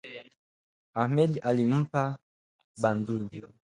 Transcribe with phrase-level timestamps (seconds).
[1.03, 2.05] Ahmed alimpiga
[2.81, 3.45] Badru